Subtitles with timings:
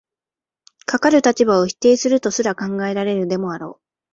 [0.87, 3.81] かかる立場を否定するとすら考えられるでもあろう。